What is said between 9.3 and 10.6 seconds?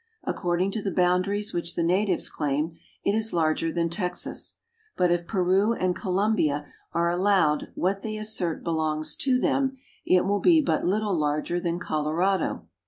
them it will be